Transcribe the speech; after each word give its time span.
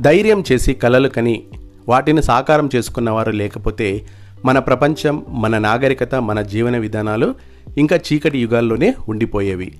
ధైర్యం 0.00 0.44
చేసి 0.52 0.74
కలలు 0.74 1.08
కని 1.08 1.42
వాటిని 1.88 2.22
సాకారం 2.22 2.70
చేసుకున్నవారు 2.76 3.32
లేకపోతే 3.32 4.06
మన 4.44 4.58
ప్రపంచం 4.58 5.24
మన 5.28 5.58
నాగరికత 5.58 6.14
మన 6.14 6.42
జీవన 6.42 6.76
విధానాలు 6.76 7.34
ఇంకా 7.78 7.96
చీకటి 7.96 8.38
యుగాల్లోనే 8.38 8.94
ఉండిపోయేవి. 9.08 9.72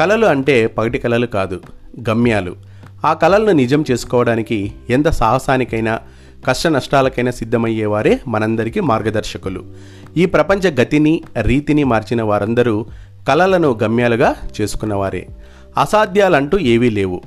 కలలు 0.00 0.26
అంటే 0.26 0.66
పగటి 0.66 0.98
కలలు 0.98 1.26
కాదు 1.26 1.60
గమ్యాలు. 2.08 2.56
ఆ 3.04 3.12
కలలను 3.12 3.52
నిజం 3.52 3.84
చేసుకోవడానికి 3.90 4.72
ఎంత 4.90 5.08
సాహసానికైనా 5.08 6.00
కష్ట 6.46 6.66
నష్టాలకైనా 6.66 7.30
సిద్ధమయ్యేవారే 7.30 8.20
మనందరికీ 8.28 8.80
మార్గదర్శకులు. 8.80 9.64
ఈ 10.16 10.26
ప్రపంచ 10.26 10.80
గతిని 10.80 11.22
రీతిని 11.42 11.84
మార్చిన 11.84 12.22
వారందరూ 12.22 12.86
కలలను 13.28 13.78
గమ్యాలుగా 13.82 14.34
చేసుకున్నవారే. 14.60 15.26
అసాధ్యాలంటూ 15.78 16.58
ఏవీ 16.58 16.90
లేవు. 16.90 17.22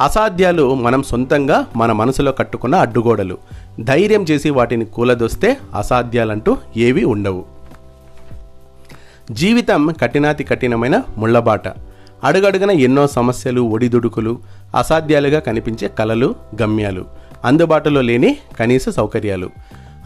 అసాధ్యాలు 0.00 0.74
మనం 0.74 1.02
సొంతంగా 1.02 1.66
మన 1.76 1.92
మనసులో 1.92 2.32
కట్టుకున్న 2.32 2.74
అడ్డుగోడలు. 2.74 3.38
ధైర్యం 3.80 4.22
చేసి 4.22 4.50
వాటిని 4.50 4.84
కూలదొస్తే 4.84 5.56
అసాధ్యాలంటూ 5.74 6.56
ఏవీ 6.76 7.04
ఉండవు. 7.04 7.44
జీవితం 9.30 9.94
కఠినాతి 10.02 10.44
కఠినమైన 10.44 11.02
ముళ్ళబాట. 11.16 11.68
అడుగడుగున 12.24 12.70
ఎన్నో 12.70 13.06
సమస్యలు 13.06 13.60
ఒడిదుడుకులు 13.60 14.38
అసాధ్యాలుగా 14.76 15.38
కనిపించే 15.38 15.88
కలలు 15.88 16.34
గమ్యాలు. 16.62 17.04
అందుబాటులో 17.44 18.00
లేని 18.00 18.36
కనీస 18.60 18.88
సౌకర్యాలు. 18.88 19.50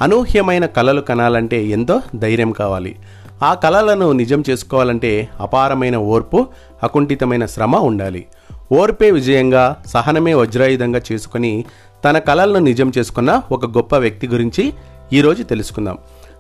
అనూహ్యమైన 0.01 0.67
కలలు 0.67 1.01
కనాలంటే 1.01 1.65
ఎంతో 1.65 2.01
ధైర్యం 2.17 2.53
కావాలి. 2.53 2.97
ఆ 3.43 3.55
కళలను 3.55 4.13
నిజం 4.13 4.45
చేసుకోవాలంటే 4.51 5.29
అపారమైన 5.41 5.97
ఓర్పు 5.97 6.47
అకుంఠితమైన 6.83 7.47
శ్రమ 7.47 7.77
ఉండాలి. 7.77 8.27
ఓర్పే 8.73 9.11
విజయంగా 9.11 9.83
సహనమే 9.87 10.35
వజ్రాయుధంగా 10.35 11.01
చేసుకుని 11.13 11.65
తన 12.05 12.19
కలలను 12.19 12.65
నిజం 12.65 12.93
చేసుకున్న 12.99 13.43
ఒక 13.53 13.67
గొప్ప 13.67 13.97
వ్యక్తి 13.97 14.27
గురించి 14.27 14.73
ఈరోజు 15.13 15.43
తెలుసుకుందాం. 15.43 15.99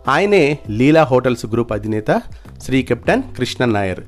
ఆయనే 0.09 0.59
లీలా 0.71 1.05
హోటల్స్ 1.05 1.47
గ్రూప్ 1.47 1.73
అధినేత 1.73 2.23
శ్రీ 2.63 2.83
కెప్టెన్ 2.83 3.23
కృష్ణన్ 3.23 3.73
నాయర్. 3.73 4.01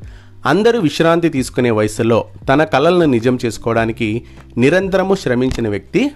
అందరూ 0.47 0.81
విశ్రాంతి 0.81 1.29
తీసుకునే 1.29 1.71
వయసులో 1.71 2.25
తన 2.49 2.65
కలలను 2.65 3.05
నిజం 3.05 3.39
చేసుకోవడానికి 3.45 4.25
నిరంతరము 4.57 5.15
శ్రమించిన 5.15 5.69
వ్యక్తి 5.69 6.11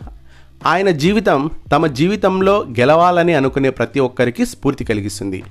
ఆయన 0.67 0.91
జీవితం 0.91 1.51
తమ 1.73 1.87
జీవితంలో 1.87 2.67
గెలవాలని 2.79 3.35
అనుకునే 3.35 3.71
ప్రతి 3.71 4.01
ఒక్కరికి 4.01 4.47
స్ఫూర్తి 4.47 4.85
కలిగిస్తుంది. 4.85 5.43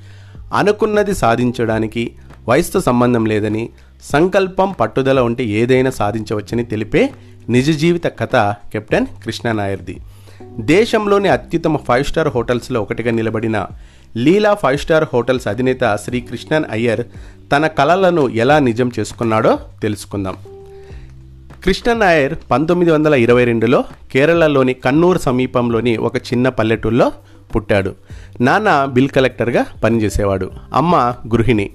అనుకున్నది 0.53 1.15
సాధించడానికి 1.15 2.15
వయసుతో 2.47 2.81
సంబంధం 2.81 3.25
లేదని 3.25 3.69
సంకల్పం 4.03 4.71
పట్టుదల 4.79 5.19
ఉంటే 5.19 5.45
ఏదైనా 5.45 5.89
సాధించవచ్చని 5.89 6.63
తెలిపే 6.63 7.09
నిజ 7.49 7.79
జీవిత 7.79 8.05
కథ 8.05 8.35
కెప్టెన్ 8.73 9.05
కృష్ణ 9.25 9.51
నాయర్ది. 9.51 9.97
దేశంలోని 10.59 11.27
అత్యుత్తమ 11.27 11.77
ఫైవ్ 11.77 12.03
స్టార్ 12.03 12.27
హోటల్స్లో 12.27 12.81
ఒకటిగా 12.81 13.11
నిలబడిన 13.11 13.65
లీలా 14.17 14.53
ఫైవ్ 14.53 14.77
స్టార్ 14.77 15.03
హోటల్స్ 15.13 15.47
అధినేత 15.47 15.97
శ్రీ 16.05 16.21
కృష్ణన్ 16.21 16.63
అయ్యర్ 16.71 17.01
తన 17.51 17.67
కళలను 17.67 18.29
ఎలా 18.29 18.59
నిజం 18.59 18.91
చేసుకున్నాడో 18.99 19.59
తెలుసుకుందాం. 19.81 20.35
కృష్ణన్ 21.65 21.99
నాయర్ 21.99 22.35
పంతొమ్మిది 22.51 22.91
వందల 22.91 23.13
ఇరవై 23.13 23.43
రెండులో 23.43 23.83
కేరళలోని 24.11 24.73
కన్నూర్ 24.73 25.17
సమీపంలోని 25.17 25.97
ఒక 25.97 26.17
చిన్న 26.17 26.49
పల్లెటూరులో 26.49 27.11
పుట్టాడు. 27.55 27.95
నాన్న 28.41 28.85
బిల్ 28.85 29.09
కలెక్టర్గా 29.09 29.65
పనిచేసేవాడు. 29.83 30.51
అమ్మ 30.73 30.95
గృహిణి. 31.35 31.69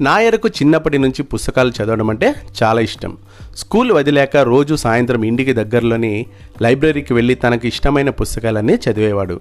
నాయర్కు 0.00 0.48
చిన్నప్పటి 0.48 0.98
నుంచి 0.98 1.22
పుస్తకాలు 1.22 1.72
చదవడం 1.82 2.10
అంటే 2.10 2.34
చాలా 2.62 2.80
ఇష్టం. 2.80 3.16
స్కూల్ 3.56 3.92
వదిలేక 3.92 4.36
రోజు 4.36 4.74
సాయంత్రం 4.74 5.22
ఇంటికి 5.22 5.52
దగ్గరలోని 5.52 6.26
లైబ్రరీకి 6.62 7.14
వెళ్ళి 7.14 7.34
తనకు 7.34 7.66
ఇష్టమైన 7.66 8.10
పుస్తకాలన్నీ 8.10 8.74
చదివేవాడు. 8.74 9.40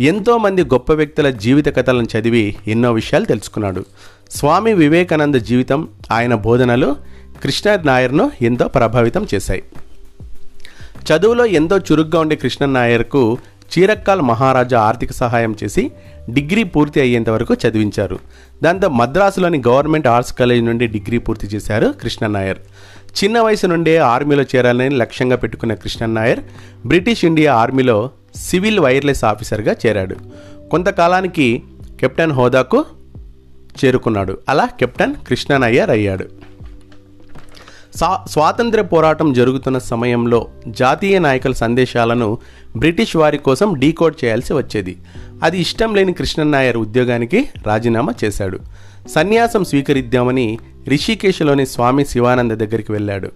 ఎంతోమంది 0.00 0.64
గొప్ప 0.64 0.92
వ్యక్తుల 0.92 1.30
జీవిత 1.30 1.76
కథలను 1.76 2.06
చదివి 2.18 2.56
ఎన్నో 2.66 2.92
విషయాలు 2.92 3.24
తెలుసుకున్నాడు. 3.24 3.84
స్వామి 4.30 4.74
వివేకానంద 4.74 5.34
జీవితం 5.34 5.88
ఆయన 6.12 6.34
బోధనలు 6.34 6.96
కృష్ణ 7.42 7.78
నాయర్ను 7.84 8.30
ఎంతో 8.42 8.68
ప్రభావితం 8.68 9.26
చేశాయి. 9.34 9.62
చదువులో 11.12 11.46
ఎంతో 11.46 11.78
చురుగ్గా 11.78 12.20
ఉండే 12.20 12.36
కృష్ణ 12.36 12.64
నాయర్కు 12.64 13.38
చీరక్కాల్ 13.72 14.22
మహారాజా 14.22 14.80
ఆర్థిక 14.80 15.12
సహాయం 15.12 15.56
చేసి 15.64 15.90
డిగ్రీ 16.30 16.62
పూర్తి 16.64 17.00
అయ్యేంత 17.00 17.30
వరకు 17.30 17.54
చదివించారు. 17.54 18.18
దాంతో 18.62 18.88
మద్రాసులోని 18.88 19.62
గవర్నమెంట్ 19.68 20.06
ఆర్ట్స్ 20.06 20.34
కాలేజ్ 20.34 20.64
నుండి 20.64 20.86
డిగ్రీ 20.86 21.18
పూర్తి 21.18 21.46
చేశారు 21.46 21.94
కృష్ణ 22.02 22.26
నాయర్ 22.26 22.58
చిన్న 23.24 23.40
వయసు 23.40 23.66
నుండే 23.66 23.98
ఆర్మీలో 23.98 24.42
చేరాలని 24.42 24.90
లక్ష్యంగా 24.90 25.36
పెట్టుకున్న 25.36 25.74
కృష్ణ 25.74 26.06
నాయర్ 26.06 26.40
బ్రిటిష్ 26.86 27.24
ఇండియా 27.24 27.54
ఆర్మీలో 27.54 28.10
సివిల్ 28.36 28.80
వైర్లెస్ 28.80 29.24
ఆఫీసర్గా 29.24 29.76
చేరాడు. 29.86 30.16
కొంతకాలానికి 30.70 31.62
కెప్టెన్ 32.00 32.32
హోదాకు 32.32 32.84
చేరుకున్నాడు. 33.84 34.38
అలా 34.48 34.66
కెప్టెన్ 34.66 35.14
కృష్ణనయ్యర్ 35.28 35.90
అయ్యాడు. 35.90 36.26
సా 37.96 38.24
స్వాతంత్ర్య 38.30 38.82
పోరాటం 38.82 39.32
జరుగుతున్న 39.32 39.78
సమయంలో 39.78 40.46
జాతీయ 40.68 41.18
నాయకుల 41.18 41.52
సందేశాలను 41.52 42.38
బ్రిటిష్ 42.76 43.16
వారి 43.16 43.38
కోసం 43.38 43.74
డీకోడ్ 43.78 44.24
చేయాల్సి 44.24 44.52
వచ్చేది. 44.52 44.96
అది 45.42 45.60
ఇష్టం 45.60 45.94
లేని 45.94 46.12
కృష్ణన్నాయర్ 46.12 46.76
ఉద్యోగానికి 46.76 47.48
రాజీనామా 47.66 48.14
చేశాడు. 48.24 48.58
సన్యాసం 49.08 49.64
స్వీకరిద్దామని 49.64 50.58
రిషికేశ్లోని 50.88 51.66
స్వామి 51.66 52.04
శివానంద 52.04 52.52
దగ్గరికి 52.52 52.92
వెళ్ళాడు. 52.92 53.28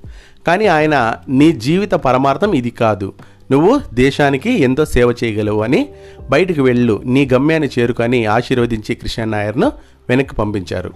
కానీ 0.46 0.66
ఆయన 0.66 1.14
నీ 1.28 1.52
జీవిత 1.52 1.90
పరమార్థం 1.90 2.52
ఇది 2.52 2.70
కాదు. 2.70 3.12
నువ్వు 3.50 3.80
దేశానికి 3.94 4.62
ఎంతో 4.62 4.84
సేవ 4.84 5.14
చేయగలవు 5.24 5.62
అని 5.62 5.88
బయటకు 6.30 6.62
వెళ్ళు. 6.62 7.02
నీ 7.04 7.28
గమ్యాన్ని 7.32 7.68
చేరుకొని 7.78 8.26
ఆశీర్వదించి 8.26 8.94
కృష్ణన్ 8.94 9.30
నాయర్ను 9.30 9.72
వెనక్కి 10.08 10.34
పంపించారు. 10.34 10.92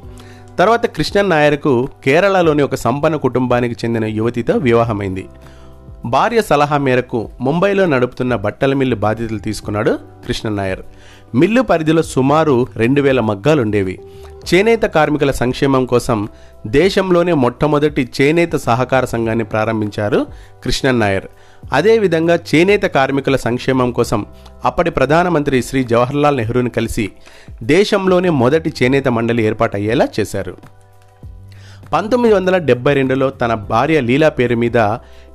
తర్వాత 0.58 0.86
కృష్ణన్ 0.86 1.30
నాయర్కు 1.30 1.88
కేరళలోని 2.04 2.62
ఒక 2.62 2.74
సంపన్న 2.74 3.16
కుటుంబానికి 3.16 3.76
చెందిన 3.84 4.04
యువతితో 4.04 4.56
వివాహమైంది. 4.56 5.26
భార్య 6.04 6.42
సలహా 6.42 6.78
మేరకు 6.78 7.28
ముంబైలో 7.40 7.86
నడుపుతున్న 7.86 8.36
బట్టల 8.36 8.74
మిల్లు 8.74 8.96
బాధ్యతలు 8.96 9.38
తీసుకున్నాడు 9.38 9.98
కృష్ణన్ 10.26 10.56
నాయర్. 10.56 10.82
మిల్లు 11.34 11.62
పరిధిలో 11.62 12.02
సుమారు 12.02 12.66
రెండు 12.76 13.00
వేల 13.00 13.20
మగ్గాలుండేవి. 13.20 13.98
చేనేత 14.54 14.82
కార్మికుల 14.82 15.30
సంక్షేమం 15.30 15.86
కోసం 15.86 16.28
దేశంలోనే 16.66 17.32
మొట్టమొదటి 17.32 18.08
చేనేత 18.20 18.56
సహకార 18.56 19.04
సంఘాన్ని 19.04 19.44
ప్రారంభించారు 19.44 20.26
కృష్ణన్ 20.64 21.00
నాయర్. 21.00 21.24
అదేవిధంగా 21.72 22.38
చేనేత 22.54 22.82
కార్మికుల 22.82 23.36
సంక్షేమం 23.36 23.90
కోసం 23.90 24.26
అప్పటి 24.64 24.90
ప్రధానమంత్రి 24.90 25.62
శ్రీ 25.62 25.84
జవహర్లాల్ 25.84 26.36
నెహ్రూని 26.36 26.70
కలిసి 26.70 27.10
దేశంలోనే 27.62 28.28
మొదటి 28.28 28.72
చేనేత 28.82 29.08
మండలి 29.08 29.42
ఏర్పాటయ్యేలా 29.42 30.08
చేశారు. 30.20 30.56
పంతొమ్మిది 31.92 32.34
వందల 32.34 32.58
డెబ్బై 32.58 32.94
రెండులో 32.94 33.30
తన 33.30 33.54
భార్య 33.54 34.00
లీలా 34.00 34.28
పేరు 34.28 34.56
మీద 34.56 34.76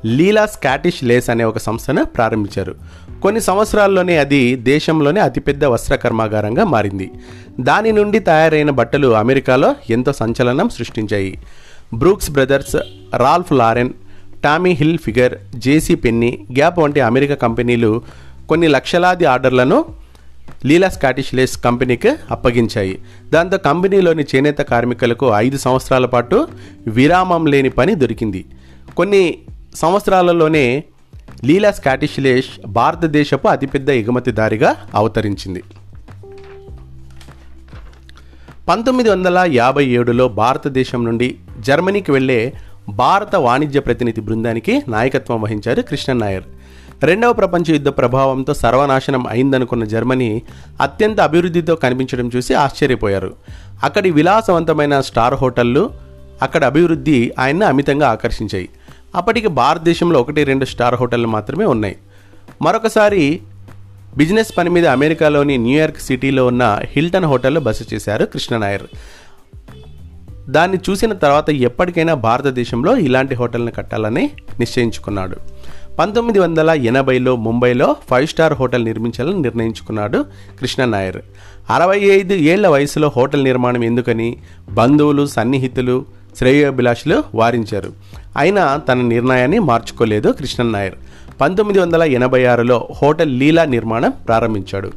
లీలా 0.06 0.46
స్కాటిష్ 0.46 1.04
లేస్ 1.04 1.30
అనే 1.30 1.44
ఒక 1.44 1.58
సంస్థను 1.58 2.06
ప్రారంభించారు. 2.06 2.76
కొన్ని 3.22 3.42
సంవత్సరాల్లోనే 3.42 4.18
అది 4.18 4.56
దేశంలోనే 4.56 5.22
అతిపెద్ద 5.22 5.66
వస్త్ర 5.66 5.96
కర్మాగారంగా 5.96 6.64
మారింది. 6.64 7.12
దాని 7.60 7.92
నుండి 7.92 8.20
తయారైన 8.20 8.70
బట్టలు 8.70 9.16
అమెరికాలో 9.16 9.76
ఎంతో 9.90 10.14
సంచలనం 10.14 10.70
సృష్టించాయి. 10.70 11.40
Brooks 11.94 12.32
Brothers 12.32 12.76
Ralph 13.16 13.54
Lauren 13.54 13.94
Tommy 14.44 14.72
Hilfiger 14.98 15.36
JC 15.56 15.96
Penney 15.96 16.46
Gap 16.52 16.80
వంటి 16.80 17.00
అమెరికా 17.00 17.36
కంపెనీలు 17.36 18.02
కొన్ని 18.50 18.68
లక్షలాది 18.68 19.26
ఆర్డర్లను 19.26 19.86
లీలా 20.66 20.90
స్కాటిష్ 20.90 21.36
లేస్ 21.36 21.64
కంపెనీకి 21.64 22.10
అప్పగించాయి. 22.32 23.00
దాంతో 23.30 23.58
కంపెనీలోని 23.58 24.24
చేనేత 24.36 24.58
కార్మికులకు 24.58 25.32
ఐదు 25.36 25.58
సంవత్సరాల 25.58 26.06
పాటు 26.06 26.48
విరామం 26.88 27.46
లేని 27.46 27.70
పని 27.70 27.96
దొరికింది. 27.96 28.46
కొన్ని 28.98 29.38
సంవత్సరాలలోనే 29.76 30.84
లీలా 31.44 31.72
స్కాటిష్లేష్ 31.72 32.68
భారతదేశపు 32.68 33.48
అతిపెద్ద 33.48 33.90
ఎగుమతిదారిగా 33.90 34.76
అవతరించింది. 34.96 35.64
పంతొమ్మిది 38.68 39.10
వందల 39.10 39.46
యాభై 39.48 39.86
ఏడులో 39.86 40.28
భారతదేశం 40.28 41.06
నుండి 41.06 41.36
జర్మనీకి 41.60 42.12
వెళ్ళే 42.12 42.54
భారత 42.90 43.36
వాణిజ్య 43.36 43.80
ప్రతినిధి 43.80 44.22
బృందానికి 44.22 44.82
నాయకత్వం 44.88 45.42
వహించారు 45.42 45.82
కృష్ణన్ 45.82 46.20
నాయర్. 46.20 46.44
రెండవ 47.04 47.34
ప్రపంచ 47.34 47.72
యుద్ధ 47.72 47.88
ప్రభావంతో 47.88 48.54
సర్వనాశనం 48.54 49.28
అయిందనుకున్న 49.28 49.84
జర్మనీ 49.84 50.42
అత్యంత 50.82 51.22
అభివృద్ధితో 51.22 51.76
కనిపించడం 51.76 52.32
చూసి 52.36 52.54
ఆశ్చర్యపోయారు. 52.54 53.34
అక్కడి 53.84 54.12
విలాసవంతమైన 54.12 55.02
స్టార్ 55.02 55.34
హోటళ్ళు 55.34 55.90
అక్కడ 56.42 56.66
అభివృద్ధి 56.66 57.34
ఆయన్ని 57.40 57.66
అమితంగా 57.66 58.10
ఆకర్షించాయి. 58.10 58.70
అప్పటికి 59.16 59.48
భారతదేశంలో 59.48 60.20
ఒకటి 60.20 60.44
రెండు 60.44 60.66
స్టార్ 60.66 60.96
హోటళ్ళు 60.96 61.28
మాత్రమే 61.28 61.66
ఉన్నాయి. 61.66 61.96
మరొకసారి 62.62 63.40
బిజినెస్ 64.18 64.58
పని 64.58 64.70
మీద 64.70 64.88
అమెరికాలోని 64.88 65.58
న్యూయార్క్ 65.58 66.00
సిటీలో 66.00 66.48
ఉన్న 66.48 66.80
హిల్టన్ 66.84 67.26
హోటల్లో 67.26 67.62
బస 67.62 67.94
చేశారు 67.94 68.26
కృష్ణనాయర్. 68.26 68.84
దాన్ని 70.50 70.78
చూసిన 70.90 71.14
తర్వాత 71.14 71.50
ఎప్పటికైనా 71.50 72.14
భారతదేశంలో 72.14 72.98
ఇలాంటి 72.98 73.36
హోటల్ని 73.36 73.72
కట్టాలని 73.72 74.30
నిశ్చయించుకున్నాడు. 74.60 75.38
పంతొమ్మిది 76.00 76.40
వందల 76.40 76.70
ఎనభైలో 76.70 77.36
ముంబైలో 77.36 77.96
ఫైవ్ 78.10 78.28
స్టార్ 78.28 78.54
హోటల్ 78.54 78.86
నిర్మించాలని 78.86 79.40
నిర్ణయించుకున్నాడు 79.40 80.26
కృష్ణ 80.60 80.86
నాయర్ 80.86 81.18
అరవై 81.70 82.00
ఐదు 82.00 82.34
ఏళ్ళ 82.34 82.68
వయసులో 82.68 83.12
హోటల్ 83.16 83.44
నిర్మాణం 83.44 83.84
ఎందుకని 83.84 84.38
బంధువులు 84.72 85.26
సన్నిహితులు 85.26 86.06
శ్రేయోభిలాషులు 86.38 87.24
వారించారు. 87.36 87.94
అయినా 88.38 88.78
తన 88.78 89.02
నిర్ణయాన్ని 89.02 89.60
మార్చుకోలేదు 89.60 90.30
కృష్ణన్ 90.32 90.74
నాయర్. 90.74 90.96
పంతొమ్మిది 91.42 91.80
వందల 91.80 92.04
ఎనభై 92.04 92.46
ఆరులో 92.46 92.88
హోటల్ 93.04 93.40
లీలా 93.40 93.66
నిర్మాణం 93.66 94.14
ప్రారంభించాడు. 94.28 94.92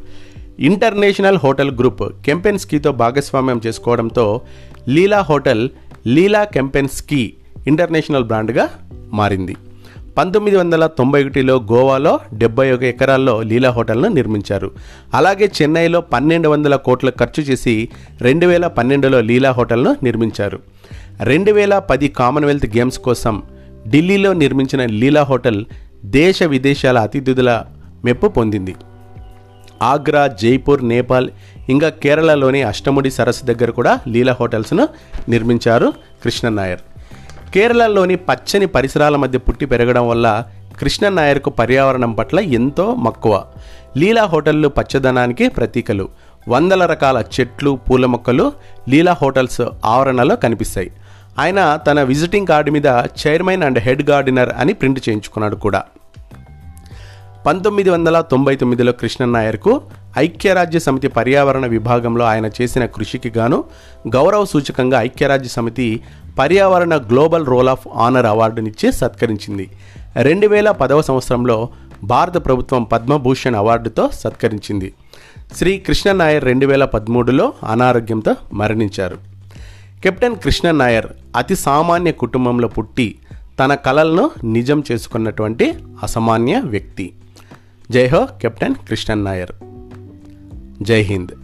ఇంటర్నేషనల్ 0.58 1.38
హోటల్ 1.44 1.70
గ్రూప్ 1.70 2.02
కెంపెన్స్కీతో 2.02 2.93
భాగస్వామ్యం 2.93 3.61
చేసుకోవడంతో 3.67 4.40
లీలా 4.88 5.20
హోటల్ 5.20 5.69
లీలా 6.06 6.44
కెంపెన్స్కీ 6.44 7.32
ఇంటర్నేషనల్ 7.67 8.25
బ్రాండ్గా 8.25 8.69
మారింది. 9.12 9.56
పంతొమ్మిది 10.19 10.56
వందల 10.56 10.87
తొంభై 10.87 11.25
ఒకటిలో 11.25 11.67
గోవాలో 11.73 12.20
డెబ్బై 12.34 12.73
ఒక 12.73 12.82
ఎకరాల్లో 12.82 13.43
లీలా 13.43 13.70
హోటల్ను 13.70 14.08
నిర్మించారు. 14.08 14.70
అలాగే 15.14 15.52
చెన్నైలో 15.62 16.00
పన్నెండు 16.00 16.49
వందల 16.49 16.76
కోట్ల 16.76 17.11
ఖర్చు 17.11 17.43
చేసి 17.43 17.88
రెండు 18.20 18.46
వేల 18.46 18.67
పన్నెండులో 18.67 19.20
లీలా 19.20 19.50
హోటల్ను 19.50 19.96
నిర్మించారు. 20.02 20.58
రెండు 21.25 21.53
వేల 21.53 21.79
పది 21.79 22.09
కామన్వెల్త్ 22.09 22.67
గేమ్స్ 22.67 22.99
కోసం 22.99 23.43
ఢిల్లీలో 23.89 24.33
నిర్మించిన 24.33 24.87
లీలా 24.87 25.23
హోటల్ 25.23 25.65
దేశ 26.05 26.43
విదేశాల 26.43 26.99
అతిథుల 26.99 27.63
మెప్పు 28.05 28.27
పొందింది. 28.27 28.75
ఆగ్రా 29.83 30.27
జైపూర్ 30.27 30.89
నేపాల్ 30.89 31.31
ఇంకా 31.69 31.89
కేరళలోని 31.89 32.63
అష్టముడి 32.63 33.11
సరస్సు 33.11 33.45
దగ్గర 33.45 33.71
కూడా 33.71 34.01
లీలా 34.09 34.37
హోటల్స్ను 34.41 34.89
నిర్మించారు 35.29 35.93
కృష్ణన్ 36.25 36.57
నాయర్ 36.57 36.81
కేరళలోని 37.55 38.17
పచ్చని 38.17 38.67
పరిసరాల 38.67 39.17
మధ్య 39.17 39.39
పుట్టి 39.39 39.67
పెరగడం 39.67 40.09
వల్ల 40.09 40.45
కృష్ణన్ 40.81 41.17
నాయర్కు 41.17 41.51
పర్యావరణం 41.51 42.13
పట్ల 42.13 42.41
ఎంతో 42.41 42.95
మక్కువ. 42.95 43.45
లీలా 43.97 44.25
హోటళ్ళు 44.25 44.69
పచ్చదనానికి 44.69 45.49
ప్రతీకలు. 45.49 46.09
వందల 46.49 46.87
రకాల 46.87 47.25
చెట్లు 47.41 47.79
పూల 47.91 48.07
మొక్కలు 48.07 48.53
లీలా 48.89 49.17
హోటల్స్ 49.23 49.61
ఆవరణలో 49.85 50.37
కనిపిస్తాయి. 50.37 50.91
ఆయన 51.38 51.79
తన 51.87 52.02
విజిటింగ్ 52.02 52.46
కార్డు 52.46 52.70
మీద 52.70 52.87
చైర్మన్ 53.26 53.62
అండ్ 53.62 53.79
హెడ్ 53.79 54.11
గార్డినర్ 54.11 54.50
అని 54.58 54.73
ప్రింట్ 54.73 55.00
చేయించుకున్నాడు 55.08 55.56
కూడా. 55.56 55.82
పంతొమ్మిది 57.46 57.90
వందల 57.90 58.20
తొంభై 58.20 58.56
తొమ్మిదిలో 58.56 58.93
కృష్ణన్ 58.93 59.32
నాయర్కు 59.32 59.82
ఐక్యరాజ్య 60.19 60.79
సమితి 60.79 61.08
పర్యావరణ 61.08 61.67
విభాగంలో 61.67 62.25
ఆయన 62.25 62.50
చేసిన 62.62 62.87
కృషికి 62.87 63.32
గాను 63.37 63.64
గౌరవ 64.14 64.44
సూచకంగా 64.44 65.02
ఐక్యరాజ్య 65.02 65.49
సమితి 65.49 66.00
పర్యావరణ 66.38 66.96
గ్లోబల్ 66.96 67.46
రోల్ 67.46 67.69
ఆఫ్ 67.69 67.88
ఆనర్ 67.94 68.26
అవార్డునిచ్చి 68.26 68.93
సత్కరించింది. 68.93 69.70
రెండు 70.23 70.46
వేల 70.46 70.70
పదవ 70.70 71.02
సంవత్సరంలో 71.02 71.69
భారత 72.05 72.44
ప్రభుత్వం 72.44 72.84
పద్మభూషణ్ 72.84 73.55
అవార్డుతో 73.55 74.11
సత్కరించింది. 74.12 74.94
శ్రీ 75.56 75.79
కృష్ణ 75.79 76.12
నాయర్ 76.12 76.44
రెండు 76.44 76.67
వేల 76.67 76.84
పదమూడులో 76.84 77.52
అనారోగ్యంతో 77.69 78.37
మరణించారు. 78.52 79.31
కెప్టెన్ 80.03 80.37
కృష్ణ 80.37 80.71
నాయర్ 80.71 81.07
అతి 81.37 81.57
సామాన్య 81.57 82.13
కుటుంబంలో 82.13 82.69
పుట్టి 82.69 83.19
తన 83.59 83.75
కలలను 83.75 84.31
నిజం 84.45 84.85
చేసుకున్నటువంటి 84.93 85.75
అసామాన్య 86.03 86.61
వ్యక్తి. 86.65 87.13
జై 87.91 88.07
హో 88.07 88.29
కెప్టెన్ 88.43 88.75
కృష్ణన్ 88.75 89.25
నాయర్. 89.25 89.53
జై 90.83 91.01
హింద్. 91.01 91.42